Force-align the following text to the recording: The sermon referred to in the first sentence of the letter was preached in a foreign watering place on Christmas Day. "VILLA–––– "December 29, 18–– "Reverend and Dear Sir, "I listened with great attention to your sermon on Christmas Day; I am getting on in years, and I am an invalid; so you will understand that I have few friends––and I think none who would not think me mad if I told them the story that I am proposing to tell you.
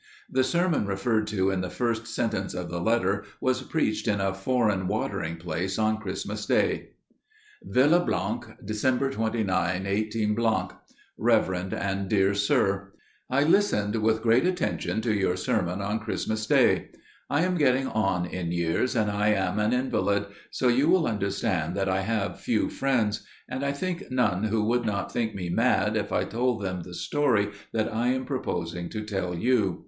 The 0.31 0.43
sermon 0.43 0.87
referred 0.87 1.27
to 1.27 1.51
in 1.51 1.61
the 1.61 1.69
first 1.69 2.07
sentence 2.07 2.55
of 2.55 2.71
the 2.71 2.81
letter 2.81 3.23
was 3.39 3.61
preached 3.61 4.07
in 4.07 4.19
a 4.19 4.33
foreign 4.33 4.87
watering 4.87 5.37
place 5.37 5.77
on 5.77 5.99
Christmas 5.99 6.47
Day. 6.47 6.93
"VILLA–––– 7.61 8.55
"December 8.65 9.11
29, 9.11 9.83
18–– 9.83 10.71
"Reverend 11.19 11.73
and 11.75 12.09
Dear 12.09 12.33
Sir, 12.33 12.93
"I 13.29 13.43
listened 13.43 13.95
with 13.97 14.23
great 14.23 14.43
attention 14.47 15.01
to 15.01 15.13
your 15.13 15.35
sermon 15.35 15.83
on 15.83 15.99
Christmas 15.99 16.47
Day; 16.47 16.87
I 17.29 17.43
am 17.43 17.53
getting 17.55 17.85
on 17.85 18.25
in 18.25 18.51
years, 18.51 18.95
and 18.95 19.11
I 19.11 19.27
am 19.27 19.59
an 19.59 19.71
invalid; 19.71 20.25
so 20.49 20.67
you 20.67 20.87
will 20.89 21.05
understand 21.05 21.75
that 21.75 21.87
I 21.87 22.01
have 22.01 22.39
few 22.41 22.69
friends––and 22.71 23.63
I 23.63 23.71
think 23.71 24.09
none 24.09 24.45
who 24.45 24.63
would 24.63 24.83
not 24.83 25.11
think 25.11 25.35
me 25.35 25.49
mad 25.49 25.95
if 25.95 26.11
I 26.11 26.23
told 26.23 26.63
them 26.63 26.81
the 26.81 26.95
story 26.95 27.51
that 27.71 27.93
I 27.93 28.07
am 28.07 28.25
proposing 28.25 28.89
to 28.89 29.03
tell 29.05 29.35
you. 29.35 29.79